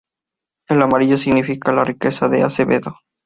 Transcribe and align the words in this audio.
El 0.67 0.81
Amarillo 0.81 1.15
significa 1.19 1.71
la 1.71 1.83
riqueza 1.83 2.27
de 2.27 2.41
Acevedo. 2.41 2.97